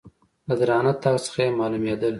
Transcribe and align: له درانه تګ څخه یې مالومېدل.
له 0.47 0.55
درانه 0.59 0.93
تګ 1.03 1.15
څخه 1.25 1.39
یې 1.45 1.51
مالومېدل. 1.59 2.09